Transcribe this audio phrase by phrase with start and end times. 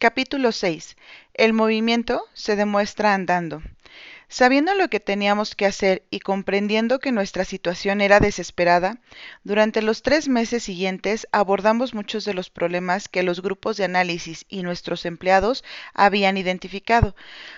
[0.00, 0.96] Capítulo 6.
[1.34, 3.60] El movimiento se demuestra andando.
[4.28, 8.98] Sabiendo lo que teníamos que hacer y comprendiendo que nuestra situación era desesperada,
[9.44, 14.46] durante los tres meses siguientes abordamos muchos de los problemas que los grupos de análisis
[14.48, 17.14] y nuestros empleados habían identificado.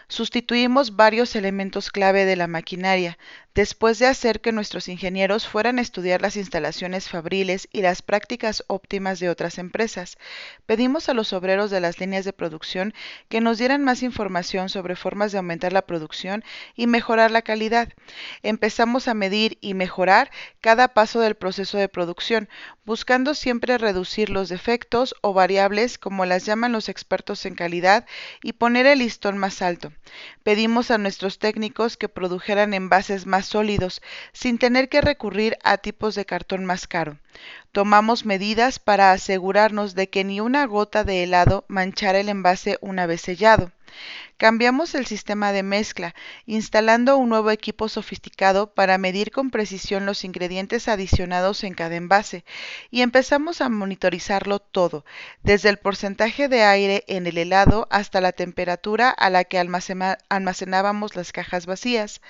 [0.09, 3.19] Sustituimos varios elementos clave de la maquinaria,
[3.55, 8.65] después de hacer que nuestros ingenieros fueran a estudiar las instalaciones fabriles y las prácticas
[8.67, 10.17] óptimas de otras empresas.
[10.65, 12.95] Pedimos a los obreros de las líneas de producción
[13.29, 16.45] que nos dieran más información sobre formas de aumentar la producción
[16.75, 17.91] y mejorar la calidad.
[18.43, 20.31] Empezamos a medir y mejorar
[20.61, 22.49] cada paso del proceso de producción,
[22.85, 28.07] buscando siempre reducir los defectos o variables, como las llaman los expertos en calidad,
[28.43, 29.93] y poner el listón más alto.
[30.43, 36.15] Pedimos a nuestros técnicos que produjeran envases más sólidos, sin tener que recurrir a tipos
[36.15, 37.19] de cartón más caro.
[37.73, 43.07] Tomamos medidas para asegurarnos de que ni una gota de helado manchara el envase una
[43.07, 43.73] vez sellado.
[44.37, 46.15] Cambiamos el sistema de mezcla,
[46.47, 52.45] instalando un nuevo equipo sofisticado para medir con precisión los ingredientes adicionados en cada envase,
[52.91, 55.05] y empezamos a monitorizarlo todo,
[55.43, 61.15] desde el porcentaje de aire en el helado hasta la temperatura a la que almacenábamos
[61.15, 62.21] las cajas vacías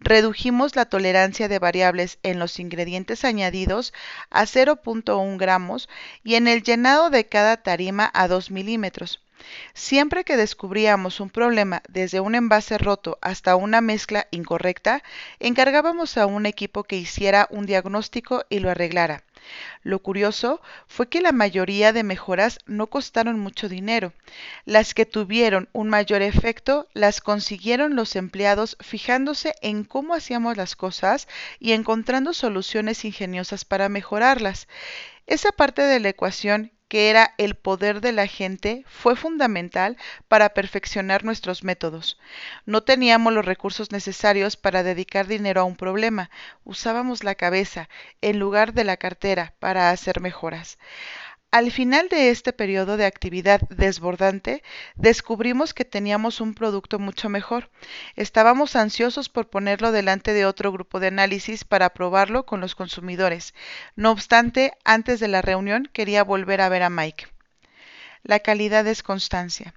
[0.00, 3.92] redujimos la tolerancia de variables en los ingredientes añadidos
[4.30, 5.88] a 0.1 gramos
[6.22, 9.20] y en el llenado de cada tarima a 2 milímetros.
[9.74, 15.02] Siempre que descubríamos un problema, desde un envase roto hasta una mezcla incorrecta,
[15.40, 19.25] encargábamos a un equipo que hiciera un diagnóstico y lo arreglara.
[19.82, 24.12] Lo curioso fue que la mayoría de mejoras no costaron mucho dinero.
[24.64, 30.76] Las que tuvieron un mayor efecto las consiguieron los empleados fijándose en cómo hacíamos las
[30.76, 34.68] cosas y encontrando soluciones ingeniosas para mejorarlas.
[35.26, 39.96] Esa parte de la ecuación que era el poder de la gente, fue fundamental
[40.28, 42.18] para perfeccionar nuestros métodos.
[42.64, 46.30] No teníamos los recursos necesarios para dedicar dinero a un problema,
[46.64, 47.88] usábamos la cabeza
[48.20, 50.78] en lugar de la cartera para hacer mejoras.
[51.56, 54.62] Al final de este periodo de actividad desbordante,
[54.94, 57.70] descubrimos que teníamos un producto mucho mejor.
[58.14, 63.54] Estábamos ansiosos por ponerlo delante de otro grupo de análisis para probarlo con los consumidores.
[63.94, 67.26] No obstante, antes de la reunión quería volver a ver a Mike.
[68.22, 69.72] La calidad es constancia.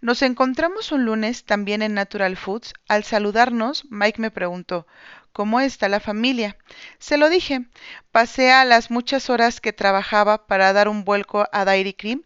[0.00, 2.72] Nos encontramos un lunes también en Natural Foods.
[2.88, 4.88] Al saludarnos, Mike me preguntó
[5.32, 6.56] ¿Cómo está la familia?
[6.98, 7.66] Se lo dije.
[8.12, 12.24] Pasé a las muchas horas que trabajaba para dar un vuelco a Dairy Cream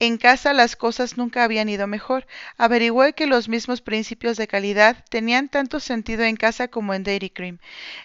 [0.00, 2.26] en casa las cosas nunca habían ido mejor.
[2.58, 7.30] Averigüé que los mismos principios de calidad tenían tanto sentido en casa como en Dairy
[7.30, 7.58] Cream.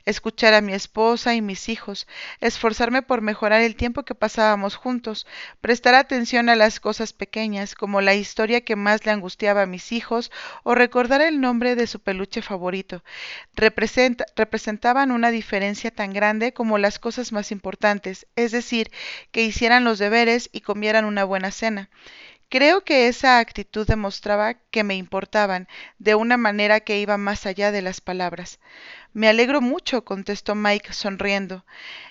[0.05, 2.07] Escuchar a mi esposa y mis hijos,
[2.39, 5.27] esforzarme por mejorar el tiempo que pasábamos juntos,
[5.59, 9.91] prestar atención a las cosas pequeñas, como la historia que más le angustiaba a mis
[9.91, 10.31] hijos
[10.63, 13.03] o recordar el nombre de su peluche favorito.
[13.55, 18.91] representaban una diferencia tan grande como las cosas más importantes, es decir,
[19.31, 21.89] que hicieran los deberes y comieran una buena cena
[22.49, 25.67] Creo que esa actitud demostraba que me importaban
[25.99, 28.59] de una manera que iba más allá de las palabras.
[29.13, 31.63] Me alegro mucho, contestó Mike sonriendo.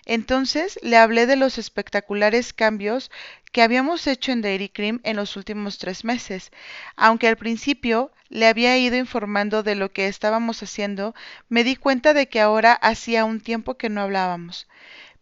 [0.07, 3.11] Entonces le hablé de los espectaculares cambios
[3.51, 6.53] que habíamos hecho en Dairy Cream en los últimos tres meses.
[6.95, 11.17] Aunque al principio le había ido informando de lo que estábamos haciendo,
[11.49, 14.69] me di cuenta de que ahora hacía un tiempo que no hablábamos.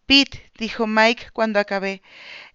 [0.07, 2.01] Pete, dijo Mike cuando acabé,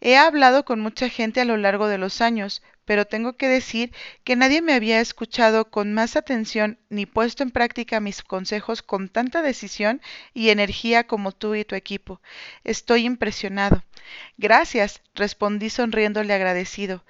[0.01, 3.93] he hablado con mucha gente a lo largo de los años, pero tengo que decir
[4.25, 9.11] que nadie me había escuchado con más atención ni puesto en práctica mis consejos con
[9.11, 10.01] tanta decisión
[10.33, 12.23] y energía como tú y tu equipo.
[12.65, 13.85] Estoy impresionado.
[14.39, 17.05] Gracias, respondí sonriéndole agradecido.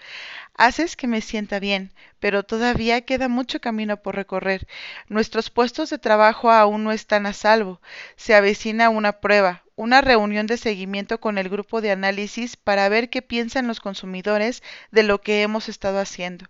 [0.54, 4.66] Haces que me sienta bien, pero todavía queda mucho camino por recorrer.
[5.08, 7.80] Nuestros puestos de trabajo aún no están a salvo.
[8.16, 13.10] Se avecina una prueba, una reunión de seguimiento con el grupo de análisis para ver
[13.10, 16.46] qué piensan los consumidores de lo que hemos estado haciendo.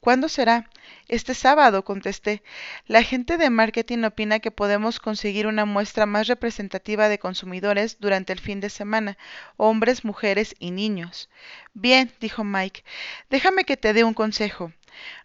[0.00, 0.68] ¿Cuándo será?
[1.08, 2.42] Este sábado, contesté.
[2.86, 8.32] La gente de marketing opina que podemos conseguir una muestra más representativa de consumidores durante
[8.32, 9.16] el fin de semana,
[9.56, 11.30] hombres, mujeres y niños.
[11.72, 12.84] Bien, dijo Mike,
[13.30, 14.72] déjame que te dé un consejo.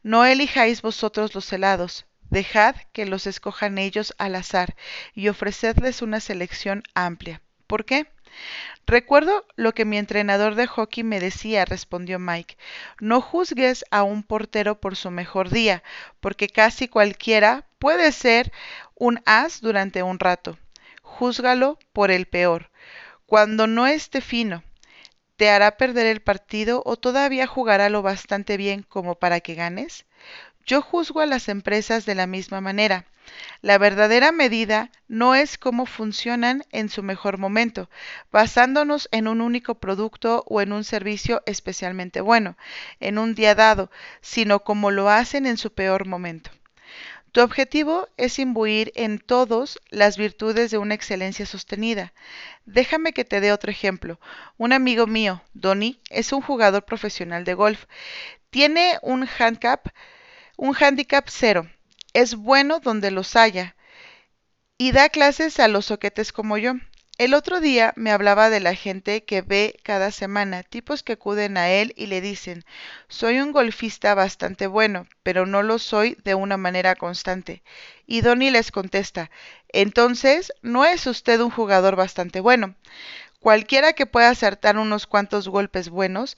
[0.03, 4.75] No elijáis vosotros los helados, Dejad que los escojan ellos al azar
[5.13, 7.41] y ofrecedles una selección amplia.
[7.67, 8.07] ¿Por qué?
[8.85, 12.57] Recuerdo lo que mi entrenador de hockey me decía, respondió Mike.
[12.99, 15.83] No juzgues a un portero por su mejor día,
[16.19, 18.51] porque casi cualquiera puede ser
[18.95, 20.57] un as durante un rato.
[21.01, 22.69] Júzgalo por el peor.
[23.25, 24.63] Cuando no esté fino,
[25.37, 30.06] ¿Te hará perder el partido o todavía jugará lo bastante bien como para que ganes?
[30.67, 33.05] Yo juzgo a las empresas de la misma manera.
[33.61, 37.89] La verdadera medida no es cómo funcionan en su mejor momento,
[38.33, 42.57] basándonos en un único producto o en un servicio especialmente bueno,
[42.99, 46.51] en un día dado, sino cómo lo hacen en su peor momento.
[47.31, 52.11] Tu objetivo es imbuir en todos las virtudes de una excelencia sostenida.
[52.65, 54.19] Déjame que te dé otro ejemplo.
[54.57, 57.85] Un amigo mío, Donny, es un jugador profesional de golf.
[58.49, 59.87] Tiene un handicap,
[60.57, 61.69] un handicap cero.
[62.13, 63.75] Es bueno donde los haya.
[64.77, 66.73] Y da clases a los soquetes como yo.
[67.19, 71.57] El otro día me hablaba de la gente que ve cada semana, tipos que acuden
[71.57, 72.63] a él y le dicen,
[73.07, 77.63] soy un golfista bastante bueno, pero no lo soy de una manera constante.
[78.05, 79.31] Y Donny les contesta,
[79.69, 82.75] entonces, ¿no es usted un jugador bastante bueno?
[83.39, 86.37] Cualquiera que pueda acertar unos cuantos golpes buenos,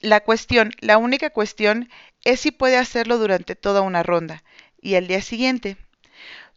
[0.00, 1.88] la cuestión, la única cuestión,
[2.24, 4.42] es si puede hacerlo durante toda una ronda.
[4.80, 5.76] Y al día siguiente,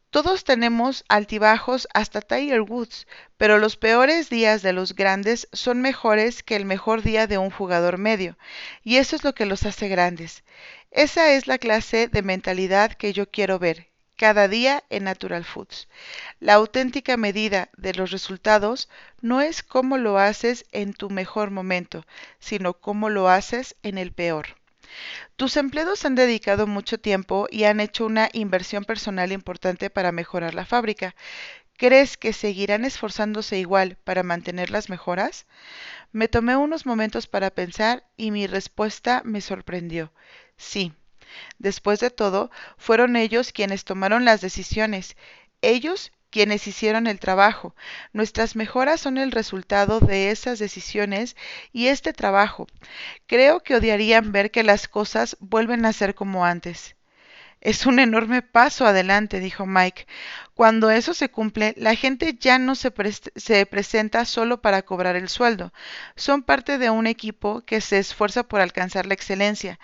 [0.10, 3.08] todos tenemos altibajos hasta Tiger Woods,
[3.38, 7.52] pero los peores días de los grandes son mejores que el mejor día de un
[7.52, 8.38] jugador medio,
[8.84, 10.44] y eso es lo que los hace grandes.
[10.90, 13.89] Esa es la clase de mentalidad que yo quiero ver
[14.20, 15.88] cada día en Natural Foods.
[16.42, 18.90] La auténtica medida de los resultados
[19.22, 22.06] no es cómo lo haces en tu mejor momento,
[22.38, 24.58] sino cómo lo haces en el peor.
[25.38, 30.54] Tus empleados han dedicado mucho tiempo y han hecho una inversión personal importante para mejorar
[30.54, 31.16] la fábrica.
[31.78, 35.46] ¿Crees que seguirán esforzándose igual para mantener las mejoras?
[36.12, 40.12] Me tomé unos momentos para pensar y mi respuesta me sorprendió.
[40.58, 40.92] Sí.
[41.58, 45.16] Después de todo, fueron ellos quienes tomaron las decisiones.
[45.62, 47.76] Ellos quienes hicieron el trabajo.
[48.14, 51.36] Nuestras mejoras son el resultado de esas decisiones
[51.74, 52.68] y este trabajo.
[53.28, 56.96] Creo que odiarían ver que las cosas vuelven a ser como antes.
[57.62, 60.08] Es un enorme paso adelante, dijo Mike.
[60.60, 62.92] Cuando eso se cumple, la gente ya no se,
[63.38, 65.72] se, presenta solo para cobrar el sueldo.
[66.18, 69.80] Son parte de un equipo que se esfuerza por alcanzar la excelencia.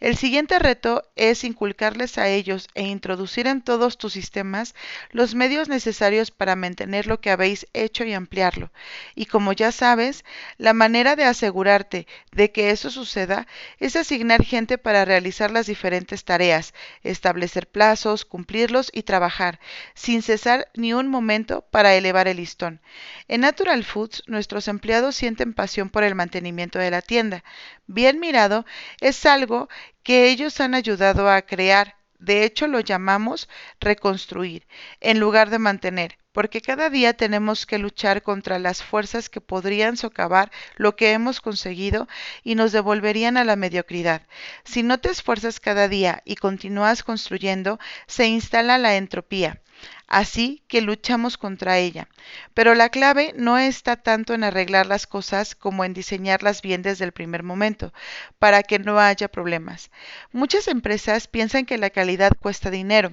[0.00, 4.74] El siguiente reto es inculcarles a ellos e introducir en todos tus sistemas
[5.12, 8.70] los medios necesarios para mantener lo que habéis hecho y ampliarlo.
[9.14, 10.26] Y como ya sabes,
[10.58, 13.46] la manera de asegurarte de que eso suceda
[13.78, 19.58] es asignar gente para realizar las diferentes tareas, establecer plazos, cumplirlos y trabajar,
[19.94, 22.80] sin sin cesar ni un momento para elevar el listón.
[23.28, 27.44] En Natural Foods, nuestros empleados sienten pasión por el mantenimiento de la tienda.
[27.86, 28.66] Bien mirado,
[29.00, 29.68] es algo
[30.02, 31.94] que ellos han ayudado a crear.
[32.18, 33.48] De hecho, lo llamamos
[33.78, 34.66] reconstruir,
[35.00, 39.96] en lugar de mantener, porque cada día tenemos que luchar contra las fuerzas que podrían
[39.96, 42.08] socavar lo que hemos conseguido
[42.42, 44.22] y nos devolverían a la mediocridad.
[44.64, 47.78] Si no te esfuerzas cada día y continúas construyendo,
[48.08, 49.62] se instala la entropía
[50.06, 52.08] así que luchamos contra ella.
[52.54, 57.04] Pero la clave no está tanto en arreglar las cosas como en diseñarlas bien desde
[57.04, 57.92] el primer momento,
[58.38, 59.90] para que no haya problemas.
[60.32, 63.12] Muchas empresas piensan que la calidad cuesta dinero.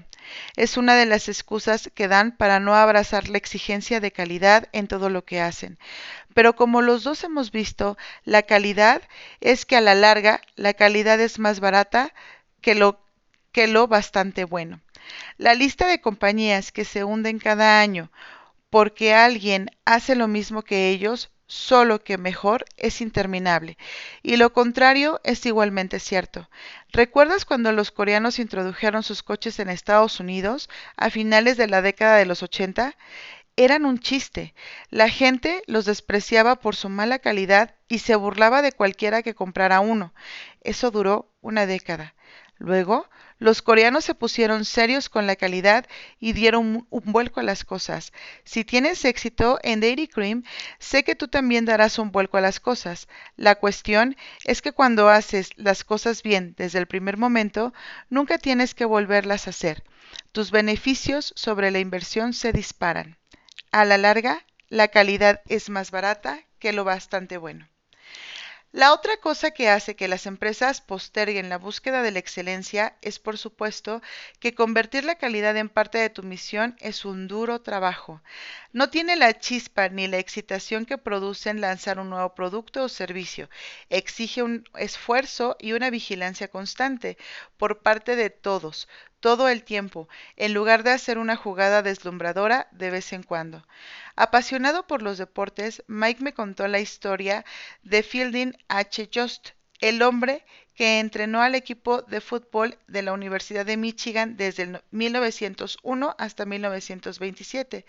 [0.55, 4.87] Es una de las excusas que dan para no abrazar la exigencia de calidad en
[4.87, 5.77] todo lo que hacen.
[6.33, 9.01] Pero como los dos hemos visto, la calidad
[9.39, 12.13] es que a la larga la calidad es más barata
[12.61, 12.99] que lo,
[13.51, 14.81] que lo bastante bueno.
[15.37, 18.11] La lista de compañías que se hunden cada año
[18.75, 23.77] porque alguien hace lo mismo que ellos, solo que mejor, es interminable.
[24.21, 26.49] Y lo contrario es igualmente cierto.
[26.91, 32.17] ¿Recuerdas cuando los coreanos introdujeron sus coches en Estados Unidos a finales de la década
[32.17, 32.97] de los 80?
[33.55, 34.53] Eran un chiste.
[34.89, 39.79] La gente los despreciaba por su mala calidad y se burlaba de cualquiera que comprara
[39.79, 40.13] uno.
[40.61, 42.13] Eso duró una década.
[42.57, 45.85] Luego, los coreanos se pusieron serios con la calidad
[46.19, 48.13] y dieron un, vuelco a las cosas.
[48.45, 50.43] Si tienes éxito en Dairy Cream,
[50.79, 53.09] sé que tú también darás un vuelco a las cosas.
[53.35, 57.73] La cuestión es que cuando haces las cosas bien desde el primer momento,
[58.09, 59.83] nunca tienes que volverlas a hacer.
[60.31, 63.17] Tus beneficios sobre la inversión se disparan.
[63.71, 67.67] A la larga, la calidad es más barata que lo bastante bueno.
[68.75, 73.19] La otra cosa que hace que las empresas posterguen la búsqueda de la excelencia es,
[73.19, 74.01] por supuesto,
[74.41, 78.21] que convertir la calidad en parte de tu misión es un duro trabajo.
[78.73, 83.49] No tiene la chispa ni la excitación que producen lanzar un nuevo producto o servicio.
[83.89, 87.17] Exige un esfuerzo y una vigilancia constante
[87.55, 88.89] por parte de todos,
[89.25, 93.65] todo el tiempo, en lugar de hacer una jugada deslumbradora de vez en cuando.
[94.15, 97.43] Apasionado por los deportes, Mike me contó la historia
[97.81, 99.09] de Fielding H.
[99.11, 104.79] Just, el hombre que entrenó al equipo de fútbol de la Universidad de Michigan desde
[104.91, 107.83] 1901 hasta 1927.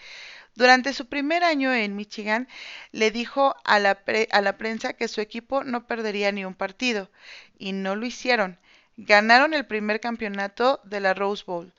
[0.54, 2.48] Durante su primer año en Michigan,
[2.92, 7.10] le dijo a la, a la, prensa que su equipo no perdería ni un partido,
[7.58, 8.58] y no lo hicieron.
[8.96, 11.72] Ganaron el primer campeonato de la Rose Bowl,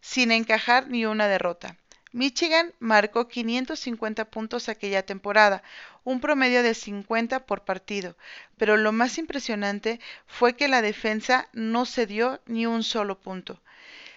[0.00, 1.76] sin encajar ni una derrota.
[2.12, 5.62] Michigan marcó 550 puntos aquella temporada,
[6.04, 8.16] un promedio de 50 por partido,
[8.58, 13.60] pero lo más impresionante fue que la defensa no cedió ni un solo punto.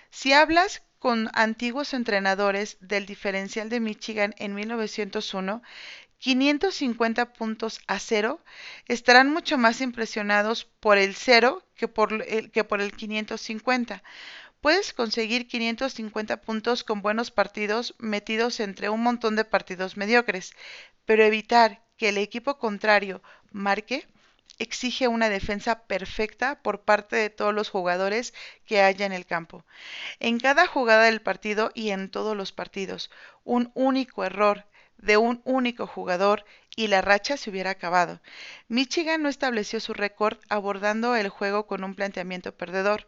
[0.09, 5.61] Si hablas con antiguos entrenadores del diferencial de Michigan en 1901,
[6.25, 8.39] 550 puntos a cero,
[8.87, 14.01] estarán mucho más impresionados por el cero que por el, que por el 550.
[14.59, 20.53] Puedes conseguir 550 puntos con buenos partidos metidos entre un montón de partidos mediocres,
[21.05, 24.07] pero evitar que el equipo contrario marque
[24.57, 28.33] exige una defensa perfecta por parte de todos los jugadores
[28.65, 29.63] que haya en el campo.
[30.19, 33.11] En cada jugada del partido y en todos los partidos,
[33.43, 34.65] un único error
[34.97, 38.21] de un único jugador y la racha se hubiera acabado.
[38.67, 43.07] Michigan no estableció su récord abordando el juego con un planteamiento perdedor.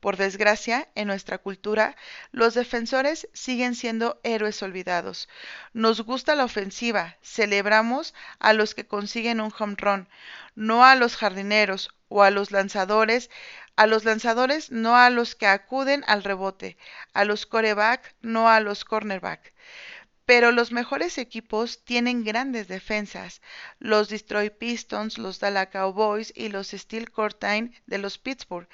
[0.00, 1.94] Por desgracia, en nuestra cultura,
[2.32, 5.28] los defensores siguen siendo héroes olvidados.
[5.74, 10.08] Nos gusta la ofensiva, celebramos a los que consiguen un home run,
[10.54, 13.30] no a los jardineros o a los lanzadores,
[13.76, 16.76] a los lanzadores no a los que acuden al rebote,
[17.12, 19.52] a los coreback no a los cornerback.
[20.30, 23.42] Pero los mejores equipos tienen grandes defensas,
[23.80, 28.68] los Detroit Pistons, los Dallas Cowboys y los Steel Curtain de los Pittsburgh.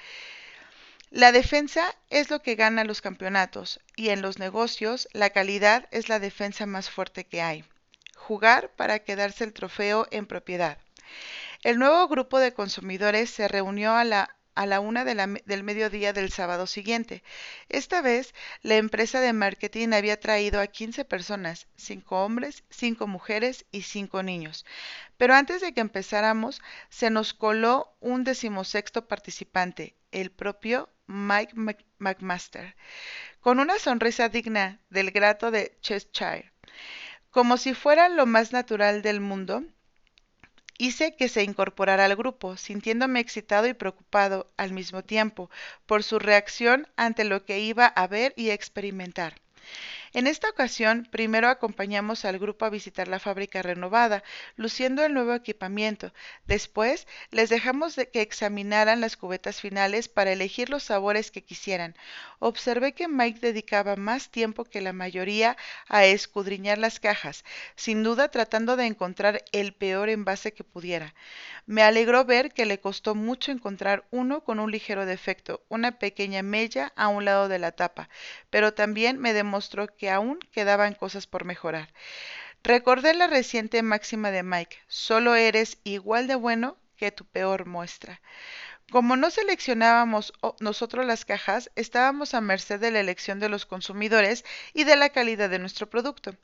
[1.08, 6.10] La defensa es lo que gana los campeonatos y en los negocios la calidad es
[6.10, 7.64] la defensa más fuerte que hay.
[8.14, 10.76] Jugar para quedarse el trofeo en propiedad.
[11.62, 15.62] El nuevo grupo de consumidores se reunió a la a la una de la, del
[15.62, 17.22] mediodía del sábado siguiente.
[17.68, 23.66] Esta vez, la empresa de marketing había traído a 15 personas, cinco hombres, cinco mujeres
[23.70, 24.66] y cinco niños.
[25.16, 31.54] Pero antes de que empezáramos, se nos coló un decimosexto participante, el propio Mike
[31.98, 32.74] McMaster,
[33.40, 36.52] con una sonrisa digna del grato de Cheshire.
[37.30, 39.62] Como si fuera lo más natural del mundo,
[40.78, 45.50] hice que se incorporara al grupo, sintiéndome excitado y preocupado al mismo tiempo
[45.86, 49.34] por su reacción ante lo que iba a ver y experimentar.
[50.12, 54.22] En esta ocasión, primero acompañamos al grupo a visitar la fábrica renovada,
[54.56, 56.12] luciendo el nuevo equipamiento.
[56.46, 61.96] Después, les dejamos de que examinaran las cubetas finales para elegir los sabores que quisieran.
[62.38, 65.56] Observé que Mike dedicaba más tiempo que la mayoría
[65.88, 67.44] a escudriñar las cajas,
[67.74, 71.14] sin duda tratando de encontrar el peor envase que pudiera.
[71.66, 76.42] Me alegró ver que le costó mucho encontrar uno con un ligero defecto, una pequeña
[76.42, 78.08] mella a un lado de la tapa,
[78.50, 81.92] pero también me demostró que aún quedaban cosas por mejorar.
[82.62, 88.20] Recordé la reciente máxima de Mike, solo eres igual de bueno que tu peor muestra.
[88.92, 94.44] Como no seleccionábamos nosotros las cajas, estábamos a merced de la elección de los consumidores
[94.74, 96.36] y de la calidad de nuestro producto.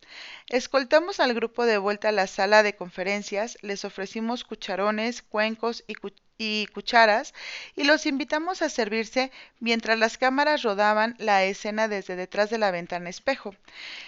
[0.49, 5.95] Escoltamos al grupo de vuelta a la sala de conferencias, les ofrecimos cucharones, cuencos y,
[6.39, 7.35] y cucharas
[7.77, 12.71] y los invitamos a servirse mientras las cámaras rodaban la escena desde detrás de la
[12.71, 13.55] ventana espejo.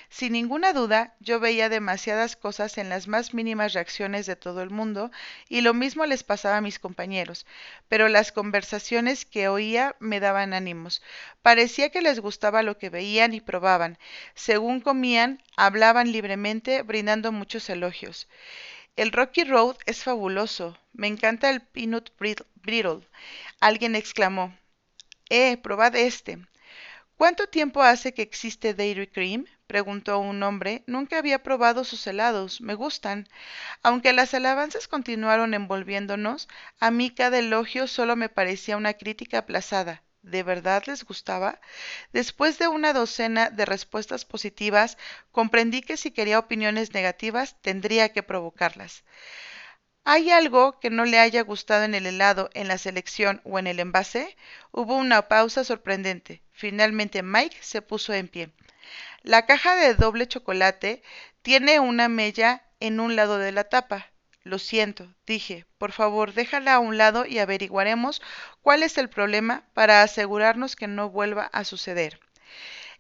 [0.09, 4.71] Sin ninguna duda, yo veía demasiadas cosas en las más mínimas reacciones de todo el
[4.71, 5.11] mundo
[5.49, 7.47] y lo mismo les pasaba a mis compañeros,
[7.89, 11.03] pero las conversaciones que oía me daban ánimos.
[11.43, 13.99] Parecía que les gustaba lo que veían y probaban.
[14.35, 18.29] Según comían, hablaban libremente, brindando muchos elogios.
[18.97, 20.79] El Rocky Road es fabuloso.
[20.93, 23.01] Me encanta el Peanut Brittle.
[23.59, 24.57] Alguien exclamó.
[25.31, 26.39] Eh, probad este.
[27.17, 29.47] ¿Cuánto tiempo hace que existe Dairy Cream?
[29.67, 30.85] preguntó un hombre.
[30.87, 32.61] Nunca había probado sus helados.
[32.61, 33.29] Me gustan.
[33.83, 36.49] Aunque las alabanzas continuaron envolviéndonos,
[36.79, 40.05] a mí cada elogio solo me parecía una crítica aplazada.
[40.25, 41.61] ¿De verdad les gustaba?
[42.15, 44.97] Después de una docena de respuestas positivas,
[45.33, 49.05] comprendí que si quería opiniones negativas tendría que provocarlas.
[50.03, 53.67] ¿Hay algo que no le haya gustado en el helado, en la selección o en
[53.67, 54.35] el envase?
[54.73, 56.43] Hubo una pausa sorprendente.
[56.53, 58.51] Finalmente Mike se puso en pie.
[59.23, 61.03] La caja de doble chocolate
[61.43, 64.14] tiene una mella en un lado de la tapa.
[64.45, 65.65] Lo siento, dije.
[65.79, 68.21] Por favor, déjala a un lado y averiguaremos
[68.61, 72.21] cuál es el problema para asegurarnos que no vuelva a suceder.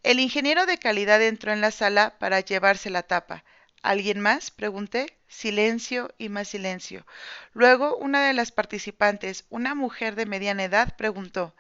[0.03, 3.45] El ingeniero de calidad entró en la sala para llevarse la tapa.
[3.83, 4.51] ¿Alguien más?
[4.51, 5.19] pregunté.
[5.29, 7.07] Silencio y más silencio.
[7.53, 11.55] Luego una de las participantes, una mujer de mediana edad, preguntó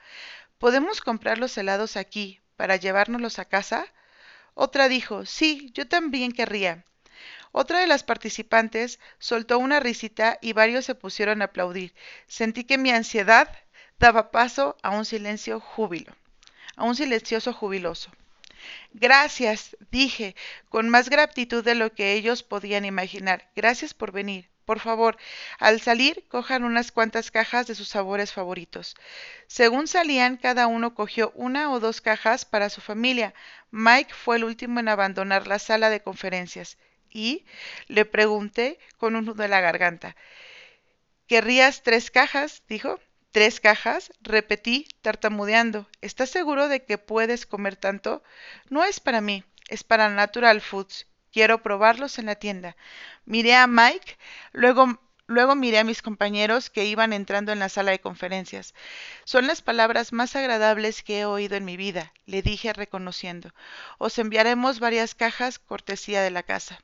[0.58, 3.86] ¿Podemos comprar los helados aquí para llevárnoslos a casa?
[4.54, 6.84] Otra dijo Sí, yo también querría.
[7.56, 11.94] Otra de las participantes soltó una risita y varios se pusieron a aplaudir.
[12.26, 13.48] Sentí que mi ansiedad
[14.00, 16.16] daba paso a un silencio júbilo,
[16.74, 18.10] a un silencioso jubiloso.
[18.92, 20.34] Gracias, dije,
[20.68, 23.48] con más gratitud de lo que ellos podían imaginar.
[23.54, 24.50] Gracias por venir.
[24.64, 25.16] Por favor,
[25.60, 28.96] al salir, cojan unas cuantas cajas de sus sabores favoritos.
[29.46, 33.32] Según salían, cada uno cogió una o dos cajas para su familia.
[33.70, 36.78] Mike fue el último en abandonar la sala de conferencias.
[37.14, 37.46] Y
[37.86, 40.16] le pregunté con un nudo en la garganta.
[41.26, 42.62] ¿Querrías tres cajas?
[42.68, 43.00] dijo.
[43.30, 44.12] ¿Tres cajas?
[44.20, 45.88] repetí, tartamudeando.
[46.02, 48.22] ¿Estás seguro de que puedes comer tanto?
[48.68, 51.06] No es para mí, es para Natural Foods.
[51.32, 52.76] Quiero probarlos en la tienda.
[53.24, 54.18] Miré a Mike,
[54.52, 58.74] luego Luego miré a mis compañeros que iban entrando en la sala de conferencias.
[59.24, 63.54] Son las palabras más agradables que he oído en mi vida, le dije reconociendo.
[63.96, 66.78] Os enviaremos varias cajas cortesía de la casa.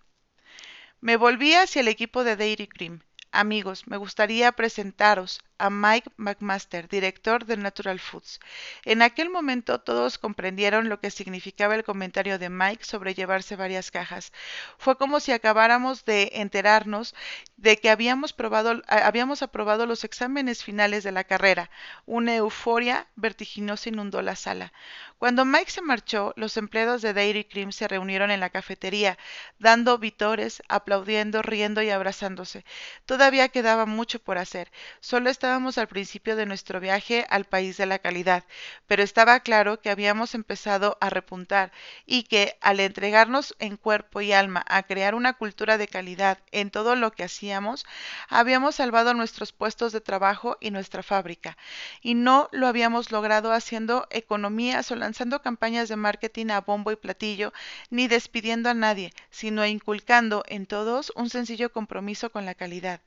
[1.03, 3.01] Me volví hacia el equipo de Dairy Cream.
[3.33, 8.41] Amigos, me gustaría presentaros a Mike McMaster, director de Natural Foods.
[8.85, 13.91] En aquel momento todos comprendieron lo que significaba el comentario de Mike sobre llevarse varias
[13.91, 14.33] cajas.
[14.79, 17.15] Fue como si acabáramos de enterarnos
[17.57, 21.71] de que habíamos, probado, habíamos aprobado los exámenes finales de la carrera.
[22.07, 24.73] Una euforia vertiginosa inundó la sala.
[25.19, 29.19] Cuando Mike se marchó, los empleados de Dairy Cream se reunieron en la cafetería,
[29.59, 32.65] dando vitores, aplaudiendo, riendo y abrazándose.
[33.05, 34.71] Todavía quedaba mucho por hacer.
[35.01, 38.45] Solo estaba estábamos al principio de nuestro viaje al país de la calidad,
[38.87, 41.73] pero estaba claro que habíamos empezado a repuntar
[42.07, 46.71] y que al entregarnos en cuerpo y alma a crear una cultura de calidad en
[46.71, 47.85] todo lo que hacíamos,
[48.29, 51.57] habíamos salvado nuestros puestos de trabajo y nuestra fábrica.
[52.01, 56.97] Y no lo habíamos logrado haciendo economías o lanzando campañas de marketing a bombo y
[56.97, 57.53] platillo,
[57.91, 63.01] ni despidiendo a nadie, sino inculcando en todos un sencillo compromiso con la calidad.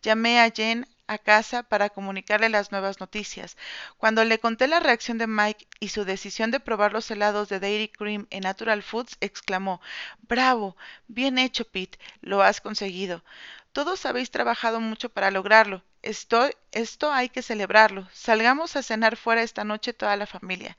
[0.00, 3.56] Llamé a Jen a casa para comunicarle las nuevas noticias.
[3.98, 7.60] Cuando le conté la reacción de Mike y su decisión de probar los helados de
[7.60, 9.80] Dairy Cream en Natural Foods, exclamó
[10.22, 10.76] Bravo.
[11.08, 11.98] Bien hecho, Pete.
[12.20, 13.22] Lo has conseguido.
[13.72, 15.82] Todos habéis trabajado mucho para lograrlo.
[16.02, 18.08] Esto, esto hay que celebrarlo.
[18.12, 20.76] Salgamos a cenar fuera esta noche toda la familia.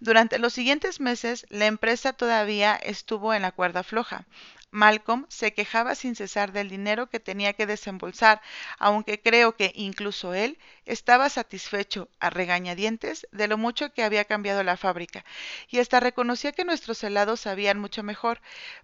[0.00, 4.26] Durante los siguientes meses, la empresa todavía estuvo en la cuerda floja.
[4.72, 8.40] Malcolm se quejaba sin cesar del dinero que tenía que desembolsar,
[8.78, 14.62] aunque creo que incluso él estaba satisfecho a regañadientes de lo mucho que había cambiado
[14.62, 15.24] la fábrica,
[15.68, 18.40] y hasta reconocía que nuestros helados sabían mucho mejor,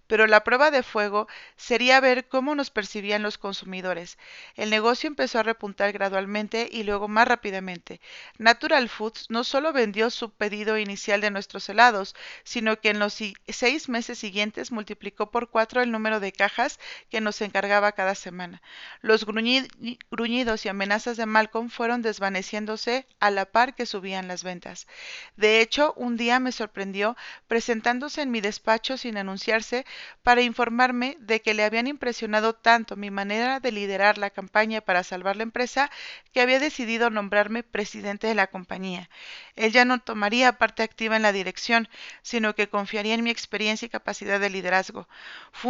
[0.07, 4.17] pero la prueba de fuego sería ver cómo nos percibían los consumidores.
[4.55, 7.99] El negocio empezó a repuntar gradualmente y luego más rápidamente.
[8.37, 13.17] Natural Foods no solo vendió su pedido inicial de nuestros helados, sino que en los
[13.47, 18.61] seis meses siguientes multiplicó por cuatro el número de cajas que nos encargaba cada semana.
[19.01, 24.87] Los gruñidos y amenazas de Malcolm fueron desvaneciéndose a la par que subían las ventas.
[25.35, 27.15] De hecho, un día me sorprendió
[27.47, 29.85] presentándose en mi despacho sin anunciarse
[30.23, 35.03] para informarme de que le habían impresionado tanto mi manera de liderar la campaña para
[35.03, 35.89] salvar la empresa
[36.33, 39.09] que había decidido nombrarme presidente de la compañía.
[39.55, 41.89] Él ya no tomaría parte activa en la dirección,
[42.21, 45.07] sino que confiaría en mi experiencia y capacidad de liderazgo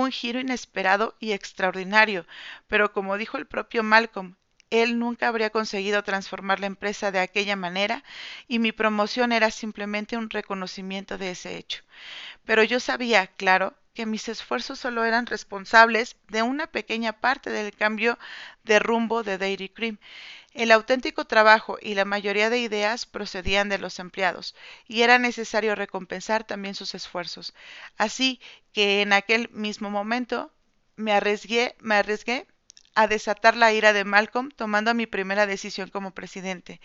[0.01, 2.25] un giro inesperado y extraordinario,
[2.67, 4.35] pero como dijo el propio Malcolm,
[4.69, 8.03] él nunca habría conseguido transformar la empresa de aquella manera
[8.47, 11.83] y mi promoción era simplemente un reconocimiento de ese hecho.
[12.45, 17.73] Pero yo sabía, claro, que mis esfuerzos solo eran responsables de una pequeña parte del
[17.73, 18.19] cambio
[18.63, 19.97] de rumbo de Dairy Cream.
[20.53, 24.53] El auténtico trabajo y la mayoría de ideas procedían de los empleados,
[24.87, 27.55] y era necesario recompensar también sus esfuerzos.
[27.97, 28.39] Así
[28.71, 30.51] que en aquel mismo momento
[30.95, 32.45] me arriesgué, me arriesgué
[32.93, 36.81] a desatar la ira de Malcolm tomando mi primera decisión como presidente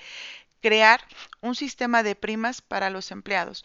[0.62, 1.00] crear
[1.42, 3.64] un sistema de primas para los empleados,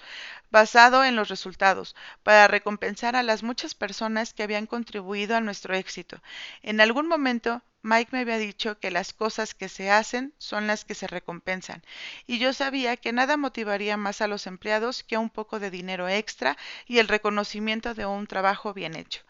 [0.51, 5.75] basado en los resultados, para recompensar a las muchas personas que habían contribuido a nuestro
[5.75, 6.21] éxito.
[6.61, 10.83] En algún momento Mike me había dicho que las cosas que se hacen son las
[10.83, 11.83] que se recompensan,
[12.25, 16.09] y yo sabía que nada motivaría más a los empleados que un poco de dinero
[16.09, 19.21] extra y el reconocimiento de un trabajo bien hecho.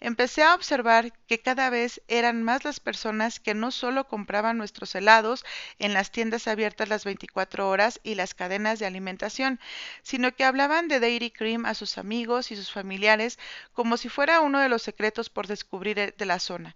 [0.00, 4.94] Empecé a observar que cada vez eran más las personas que no solo compraban nuestros
[4.94, 5.44] helados
[5.78, 9.60] en las tiendas abiertas las 24 horas y las cadenas de alimentación,
[10.02, 13.38] sino que hablaban de Dairy Cream a sus amigos y sus familiares
[13.72, 16.74] como si fuera uno de los secretos por descubrir de la zona.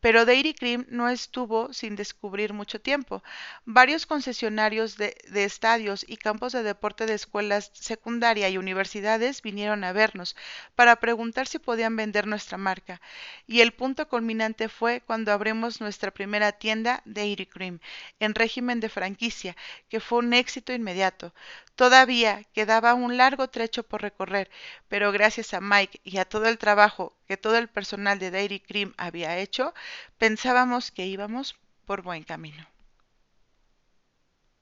[0.00, 0.54] Pero Dairy
[0.88, 3.22] No estuvo sin descubrir mucho tiempo.
[3.64, 9.84] Varios concesionarios de, de, estadios y campos de deporte de escuelas secundaria y universidades vinieron
[9.84, 10.36] a vernos
[10.74, 13.00] para preguntar si podían vender nuestra marca.
[13.46, 17.80] Y el punto culminante fue cuando abrimos nuestra primera tienda Dairy Cream
[18.18, 19.56] en régimen de franquicia,
[19.88, 21.32] que fue un éxito inmediato.
[21.76, 24.50] Todavía quedaba un largo trecho por recorrer,
[24.88, 28.60] pero gracias a Mike y a todo el trabajo que todo el personal de Dairy
[28.60, 29.74] Cream había hecho,
[30.18, 32.66] pensábamos que íbamos por buen camino.